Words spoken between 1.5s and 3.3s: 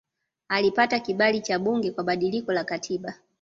bunge kwa badiliko la katiba